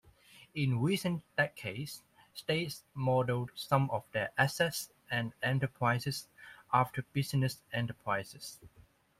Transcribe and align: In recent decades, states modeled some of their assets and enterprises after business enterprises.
In 0.55 0.81
recent 0.81 1.21
decades, 1.37 2.01
states 2.33 2.81
modeled 2.95 3.51
some 3.53 3.87
of 3.91 4.03
their 4.13 4.31
assets 4.35 4.89
and 5.11 5.31
enterprises 5.43 6.27
after 6.73 7.03
business 7.13 7.61
enterprises. 7.71 8.59